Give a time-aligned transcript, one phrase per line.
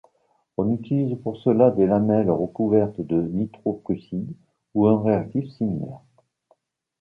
[0.57, 4.33] On utilise pour cela des lamelles recouvertes de nitroprusside
[4.73, 5.99] ou un réactif similaire.